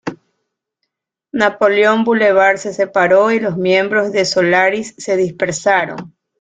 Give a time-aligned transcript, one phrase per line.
[1.31, 6.15] Napoleon Boulevard se separó y los miembros de Solaris se dispersaron.